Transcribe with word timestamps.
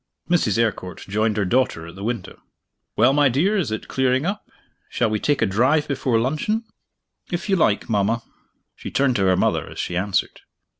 Mrs. 0.31 0.57
Eyrecourt 0.57 1.07
joined 1.07 1.37
her 1.37 1.45
daughter 1.45 1.85
at 1.85 1.93
the 1.93 2.03
window. 2.03 2.41
"Well, 2.95 3.13
my 3.13 3.29
dear, 3.29 3.55
is 3.55 3.69
it 3.71 3.87
clearing 3.87 4.25
up? 4.25 4.43
Shall 4.89 5.11
we 5.11 5.19
take 5.19 5.43
a 5.43 5.45
drive 5.45 5.87
before 5.87 6.19
luncheon?" 6.19 6.63
"If 7.31 7.47
you 7.47 7.55
like, 7.55 7.87
mama." 7.87 8.23
She 8.75 8.89
turned 8.89 9.15
to 9.17 9.25
her 9.25 9.37
mother 9.37 9.69
as 9.69 9.77
she 9.77 9.95
answered. 9.95 10.41